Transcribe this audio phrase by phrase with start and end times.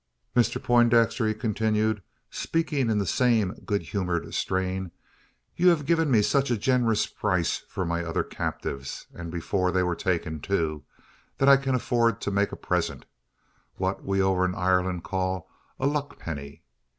[0.35, 2.01] "Mr Poindexter," he continued,
[2.31, 4.89] speaking in the same good humoured strain,
[5.55, 9.83] "you have given me such a generous price for my other captives and before they
[9.83, 10.81] were taken too
[11.37, 13.05] that I can afford to make a present
[13.75, 15.47] what we over in Ireland call
[15.79, 16.61] a `luckpenny.'